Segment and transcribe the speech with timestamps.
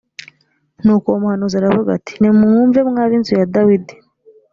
[0.83, 3.93] nuko uwo muhanuzi aravuga ati nimwumve mwa b inzu ya dawidi